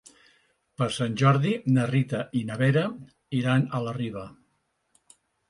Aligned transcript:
Per 0.81 0.85
Sant 0.95 1.17
Jordi 1.21 1.51
na 1.75 1.83
Rita 1.91 2.23
i 2.41 2.41
na 2.49 2.57
Vera 2.63 2.87
iran 3.43 3.69
a 3.69 3.83
la 3.87 3.95
Riba. 4.01 4.27